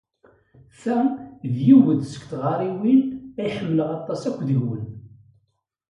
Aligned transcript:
Ta 0.81 0.97
d 1.53 1.55
yiwet 1.65 1.99
seg 2.11 2.23
tɣariwin 2.29 3.01
ay 3.39 3.49
ḥemmleɣ 3.55 3.89
aṭas 3.99 4.21
akk 4.29 4.39
deg-wen. 4.47 4.85